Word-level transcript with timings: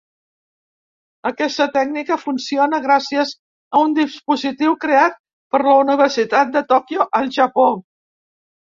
Aquesta 1.29 1.67
tècnica 1.75 2.17
funciona 2.21 2.79
gràcies 2.87 3.35
a 3.81 3.85
un 3.89 3.95
dispositiu 4.01 4.77
creat 4.87 5.23
per 5.53 5.63
la 5.71 5.79
Universitat 5.87 6.59
de 6.59 6.67
Tòquio 6.75 7.11
al 7.23 7.33
Japó. 7.41 7.71